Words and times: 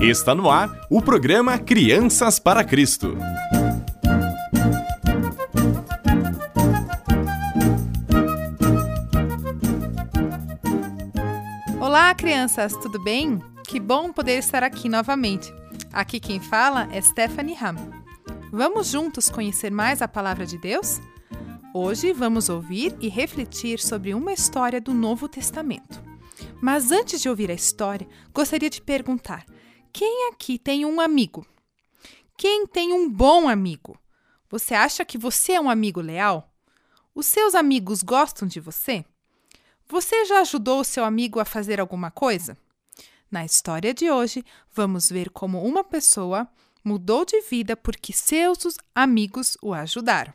Está 0.00 0.32
no 0.32 0.48
ar 0.48 0.86
o 0.88 1.02
programa 1.02 1.58
Crianças 1.58 2.38
para 2.38 2.62
Cristo. 2.62 3.18
Olá, 11.80 12.14
crianças, 12.14 12.76
tudo 12.76 13.02
bem? 13.02 13.42
Que 13.66 13.80
bom 13.80 14.12
poder 14.12 14.38
estar 14.38 14.62
aqui 14.62 14.88
novamente. 14.88 15.52
Aqui 15.92 16.20
quem 16.20 16.38
fala 16.38 16.88
é 16.92 17.00
Stephanie 17.00 17.56
Ham. 17.60 17.74
Vamos 18.52 18.86
juntos 18.86 19.28
conhecer 19.28 19.72
mais 19.72 20.00
a 20.00 20.06
palavra 20.06 20.46
de 20.46 20.56
Deus? 20.58 21.00
Hoje 21.74 22.12
vamos 22.12 22.48
ouvir 22.48 22.94
e 23.00 23.08
refletir 23.08 23.80
sobre 23.80 24.14
uma 24.14 24.32
história 24.32 24.80
do 24.80 24.94
Novo 24.94 25.28
Testamento. 25.28 26.00
Mas 26.62 26.92
antes 26.92 27.20
de 27.20 27.28
ouvir 27.28 27.50
a 27.50 27.54
história, 27.54 28.06
gostaria 28.32 28.70
de 28.70 28.80
perguntar: 28.80 29.44
quem 29.92 30.28
aqui 30.30 30.58
tem 30.58 30.84
um 30.84 31.00
amigo? 31.00 31.46
Quem 32.36 32.66
tem 32.66 32.92
um 32.92 33.10
bom 33.10 33.48
amigo? 33.48 33.98
Você 34.50 34.74
acha 34.74 35.04
que 35.04 35.18
você 35.18 35.52
é 35.52 35.60
um 35.60 35.68
amigo 35.68 36.00
leal? 36.00 36.52
Os 37.14 37.26
seus 37.26 37.54
amigos 37.54 38.02
gostam 38.02 38.46
de 38.46 38.60
você? 38.60 39.04
Você 39.88 40.24
já 40.24 40.40
ajudou 40.40 40.80
o 40.80 40.84
seu 40.84 41.04
amigo 41.04 41.40
a 41.40 41.44
fazer 41.44 41.80
alguma 41.80 42.10
coisa? 42.10 42.56
Na 43.30 43.44
história 43.44 43.92
de 43.92 44.10
hoje, 44.10 44.44
vamos 44.72 45.10
ver 45.10 45.30
como 45.30 45.62
uma 45.62 45.82
pessoa 45.82 46.48
mudou 46.84 47.24
de 47.24 47.40
vida 47.42 47.76
porque 47.76 48.12
seus 48.12 48.78
amigos 48.94 49.56
o 49.60 49.74
ajudaram. 49.74 50.32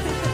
Thank 0.00 0.22
you. 0.22 0.27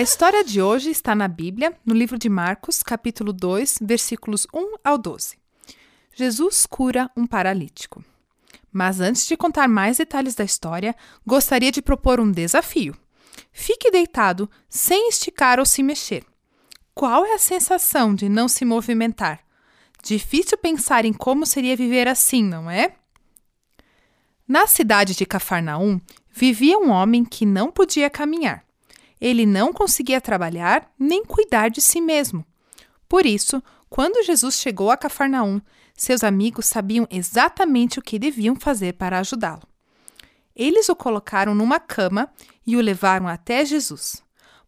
A 0.00 0.02
história 0.02 0.42
de 0.42 0.62
hoje 0.62 0.88
está 0.88 1.14
na 1.14 1.28
Bíblia, 1.28 1.76
no 1.84 1.92
livro 1.92 2.16
de 2.16 2.26
Marcos, 2.26 2.82
capítulo 2.82 3.34
2, 3.34 3.80
versículos 3.82 4.46
1 4.50 4.76
ao 4.82 4.96
12. 4.96 5.36
Jesus 6.14 6.64
cura 6.64 7.10
um 7.14 7.26
paralítico. 7.26 8.02
Mas 8.72 8.98
antes 8.98 9.26
de 9.26 9.36
contar 9.36 9.68
mais 9.68 9.98
detalhes 9.98 10.34
da 10.34 10.42
história, 10.42 10.96
gostaria 11.26 11.70
de 11.70 11.82
propor 11.82 12.18
um 12.18 12.32
desafio. 12.32 12.96
Fique 13.52 13.90
deitado, 13.90 14.50
sem 14.70 15.10
esticar 15.10 15.58
ou 15.58 15.66
se 15.66 15.82
mexer. 15.82 16.24
Qual 16.94 17.26
é 17.26 17.34
a 17.34 17.38
sensação 17.38 18.14
de 18.14 18.26
não 18.26 18.48
se 18.48 18.64
movimentar? 18.64 19.40
Difícil 20.02 20.56
pensar 20.56 21.04
em 21.04 21.12
como 21.12 21.44
seria 21.44 21.76
viver 21.76 22.08
assim, 22.08 22.42
não 22.42 22.70
é? 22.70 22.94
Na 24.48 24.66
cidade 24.66 25.14
de 25.14 25.26
Cafarnaum 25.26 26.00
vivia 26.30 26.78
um 26.78 26.88
homem 26.88 27.22
que 27.22 27.44
não 27.44 27.70
podia 27.70 28.08
caminhar. 28.08 28.64
Ele 29.20 29.44
não 29.44 29.72
conseguia 29.72 30.20
trabalhar 30.20 30.90
nem 30.98 31.24
cuidar 31.24 31.68
de 31.68 31.80
si 31.80 32.00
mesmo. 32.00 32.44
Por 33.08 33.26
isso, 33.26 33.62
quando 33.88 34.24
Jesus 34.24 34.54
chegou 34.56 34.90
a 34.90 34.96
Cafarnaum, 34.96 35.60
seus 35.94 36.24
amigos 36.24 36.66
sabiam 36.66 37.06
exatamente 37.10 37.98
o 37.98 38.02
que 38.02 38.18
deviam 38.18 38.56
fazer 38.56 38.94
para 38.94 39.18
ajudá-lo. 39.18 39.62
Eles 40.54 40.88
o 40.88 40.96
colocaram 40.96 41.54
numa 41.54 41.78
cama 41.78 42.30
e 42.66 42.76
o 42.76 42.80
levaram 42.80 43.28
até 43.28 43.64
Jesus. 43.64 44.22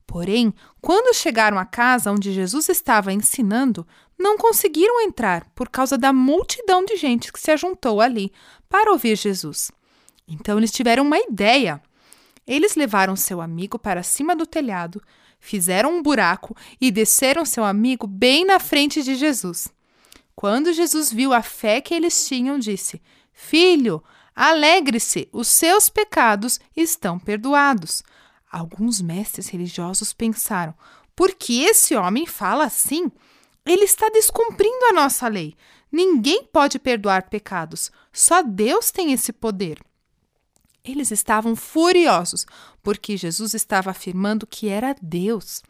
Porém, 0.06 0.52
quando 0.80 1.14
chegaram 1.14 1.58
à 1.58 1.64
casa 1.64 2.10
onde 2.10 2.32
Jesus 2.32 2.68
estava 2.68 3.12
ensinando, 3.12 3.86
não 4.18 4.36
conseguiram 4.36 5.00
entrar 5.00 5.48
por 5.54 5.68
causa 5.68 5.96
da 5.96 6.12
multidão 6.12 6.84
de 6.84 6.96
gente 6.96 7.32
que 7.32 7.40
se 7.40 7.50
ajuntou 7.50 8.00
ali 8.00 8.32
para 8.68 8.92
ouvir 8.92 9.16
Jesus. 9.16 9.70
Então 10.26 10.58
eles 10.58 10.70
tiveram 10.70 11.04
uma 11.04 11.18
ideia. 11.18 11.80
Eles 12.46 12.74
levaram 12.74 13.14
seu 13.16 13.40
amigo 13.40 13.78
para 13.78 14.02
cima 14.02 14.34
do 14.34 14.46
telhado, 14.46 15.02
fizeram 15.38 15.96
um 15.96 16.02
buraco 16.02 16.56
e 16.80 16.90
desceram 16.90 17.44
seu 17.44 17.64
amigo 17.64 18.06
bem 18.06 18.44
na 18.44 18.58
frente 18.58 19.02
de 19.02 19.14
Jesus. 19.14 19.68
Quando 20.34 20.72
Jesus 20.72 21.12
viu 21.12 21.32
a 21.32 21.42
fé 21.42 21.80
que 21.80 21.94
eles 21.94 22.26
tinham, 22.26 22.58
disse: 22.58 23.00
Filho, 23.32 24.02
alegre-se, 24.34 25.28
os 25.32 25.48
seus 25.48 25.88
pecados 25.88 26.58
estão 26.76 27.18
perdoados. 27.18 28.02
Alguns 28.50 29.00
mestres 29.00 29.48
religiosos 29.48 30.12
pensaram: 30.12 30.74
por 31.14 31.34
que 31.34 31.64
esse 31.64 31.94
homem 31.94 32.26
fala 32.26 32.64
assim? 32.64 33.10
Ele 33.64 33.84
está 33.84 34.08
descumprindo 34.08 34.86
a 34.86 34.92
nossa 34.92 35.28
lei. 35.28 35.54
Ninguém 35.90 36.44
pode 36.44 36.78
perdoar 36.78 37.28
pecados, 37.28 37.92
só 38.12 38.42
Deus 38.42 38.90
tem 38.90 39.12
esse 39.12 39.32
poder. 39.32 39.78
Eles 40.84 41.12
estavam 41.12 41.54
furiosos 41.54 42.44
porque 42.82 43.16
Jesus 43.16 43.54
estava 43.54 43.90
afirmando 43.90 44.46
que 44.46 44.68
era 44.68 44.96
Deus. 45.00 45.62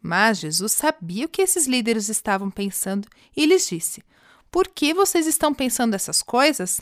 Mas 0.00 0.38
Jesus 0.38 0.72
sabia 0.72 1.26
o 1.26 1.28
que 1.28 1.42
esses 1.42 1.66
líderes 1.66 2.08
estavam 2.08 2.50
pensando 2.50 3.08
e 3.36 3.46
lhes 3.46 3.66
disse: 3.66 4.04
Por 4.50 4.68
que 4.68 4.94
vocês 4.94 5.26
estão 5.26 5.52
pensando 5.52 5.94
essas 5.94 6.22
coisas? 6.22 6.80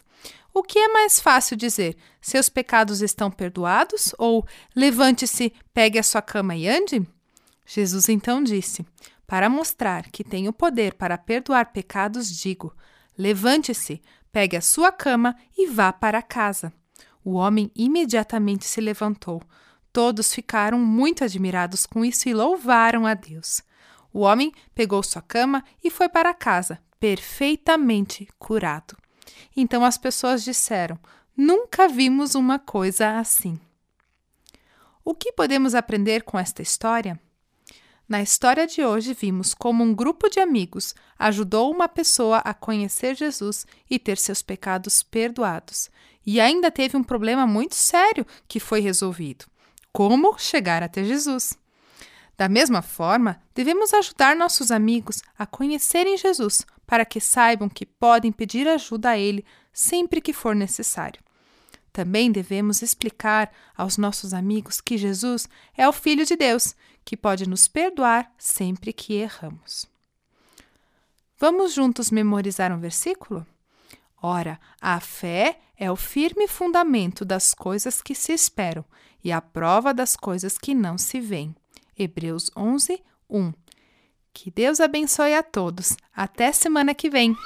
O 0.52 0.62
que 0.62 0.78
é 0.78 0.88
mais 0.88 1.18
fácil 1.18 1.56
dizer? 1.56 1.96
Seus 2.20 2.50
pecados 2.50 3.00
estão 3.00 3.30
perdoados? 3.30 4.14
Ou 4.18 4.46
levante-se, 4.76 5.52
pegue 5.72 5.98
a 5.98 6.02
sua 6.02 6.20
cama 6.20 6.54
e 6.54 6.68
ande? 6.68 7.06
Jesus 7.64 8.08
então 8.08 8.42
disse: 8.42 8.84
Para 9.26 9.48
mostrar 9.48 10.10
que 10.10 10.22
tenho 10.22 10.52
poder 10.52 10.92
para 10.94 11.16
perdoar 11.16 11.72
pecados, 11.72 12.28
digo: 12.28 12.74
Levante-se, 13.16 14.02
pegue 14.30 14.56
a 14.56 14.60
sua 14.60 14.92
cama 14.92 15.34
e 15.56 15.68
vá 15.68 15.90
para 15.90 16.20
casa. 16.20 16.72
O 17.24 17.32
homem 17.32 17.70
imediatamente 17.74 18.64
se 18.64 18.80
levantou. 18.80 19.42
Todos 19.92 20.32
ficaram 20.32 20.78
muito 20.78 21.22
admirados 21.22 21.86
com 21.86 22.04
isso 22.04 22.28
e 22.28 22.34
louvaram 22.34 23.06
a 23.06 23.14
Deus. 23.14 23.62
O 24.12 24.20
homem 24.20 24.52
pegou 24.74 25.02
sua 25.02 25.22
cama 25.22 25.64
e 25.82 25.90
foi 25.90 26.08
para 26.08 26.34
casa, 26.34 26.78
perfeitamente 26.98 28.28
curado. 28.38 28.96
Então 29.56 29.84
as 29.84 29.96
pessoas 29.96 30.42
disseram: 30.42 30.98
Nunca 31.36 31.88
vimos 31.88 32.34
uma 32.34 32.58
coisa 32.58 33.18
assim. 33.18 33.58
O 35.04 35.14
que 35.14 35.32
podemos 35.32 35.74
aprender 35.74 36.22
com 36.22 36.38
esta 36.38 36.62
história? 36.62 37.18
Na 38.08 38.20
história 38.20 38.66
de 38.66 38.84
hoje, 38.84 39.14
vimos 39.14 39.54
como 39.54 39.82
um 39.82 39.94
grupo 39.94 40.28
de 40.28 40.40
amigos 40.40 40.94
ajudou 41.18 41.70
uma 41.70 41.88
pessoa 41.88 42.38
a 42.38 42.52
conhecer 42.52 43.14
Jesus 43.14 43.66
e 43.88 43.98
ter 43.98 44.18
seus 44.18 44.42
pecados 44.42 45.02
perdoados. 45.02 45.90
E 46.26 46.40
ainda 46.40 46.70
teve 46.70 46.96
um 46.96 47.02
problema 47.02 47.46
muito 47.46 47.74
sério 47.74 48.26
que 48.46 48.60
foi 48.60 48.80
resolvido: 48.80 49.46
como 49.92 50.38
chegar 50.38 50.82
até 50.82 51.04
Jesus. 51.04 51.56
Da 52.36 52.48
mesma 52.48 52.82
forma, 52.82 53.40
devemos 53.54 53.94
ajudar 53.94 54.34
nossos 54.34 54.70
amigos 54.70 55.22
a 55.38 55.46
conhecerem 55.46 56.16
Jesus, 56.16 56.66
para 56.86 57.04
que 57.04 57.20
saibam 57.20 57.68
que 57.68 57.86
podem 57.86 58.32
pedir 58.32 58.66
ajuda 58.66 59.10
a 59.10 59.18
Ele 59.18 59.44
sempre 59.72 60.20
que 60.20 60.32
for 60.32 60.54
necessário. 60.54 61.22
Também 61.92 62.32
devemos 62.32 62.80
explicar 62.80 63.52
aos 63.76 63.98
nossos 63.98 64.32
amigos 64.32 64.80
que 64.80 64.96
Jesus 64.96 65.48
é 65.76 65.86
o 65.86 65.92
Filho 65.92 66.24
de 66.24 66.36
Deus, 66.36 66.74
que 67.04 67.16
pode 67.16 67.48
nos 67.48 67.68
perdoar 67.68 68.32
sempre 68.38 68.92
que 68.92 69.14
erramos. 69.14 69.86
Vamos 71.38 71.74
juntos 71.74 72.10
memorizar 72.10 72.72
um 72.72 72.78
versículo? 72.78 73.46
Ora, 74.22 74.58
a 74.80 75.00
fé 75.00 75.58
é 75.76 75.90
o 75.90 75.96
firme 75.96 76.46
fundamento 76.46 77.24
das 77.24 77.52
coisas 77.52 78.00
que 78.00 78.14
se 78.14 78.32
esperam 78.32 78.84
e 79.22 79.32
a 79.32 79.40
prova 79.40 79.92
das 79.92 80.14
coisas 80.16 80.56
que 80.56 80.74
não 80.74 80.96
se 80.96 81.20
veem. 81.20 81.54
Hebreus 81.98 82.50
11, 82.56 83.02
1. 83.28 83.52
Que 84.32 84.50
Deus 84.50 84.80
abençoe 84.80 85.34
a 85.34 85.42
todos. 85.42 85.96
Até 86.14 86.52
semana 86.52 86.94
que 86.94 87.10
vem. 87.10 87.36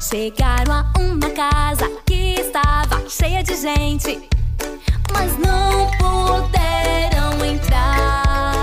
Chegaram 0.00 0.72
a 0.72 0.92
uma 0.98 1.30
casa 1.30 1.88
que 2.04 2.34
estava 2.34 3.08
cheia 3.08 3.42
de 3.42 3.56
gente, 3.56 4.28
mas 5.12 5.38
não 5.38 5.90
puderam 5.98 7.44
entrar. 7.44 8.55